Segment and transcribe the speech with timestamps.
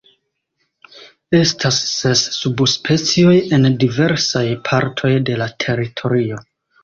[1.39, 6.41] Estas ses subspecioj en diversaj partoj de la teritorio.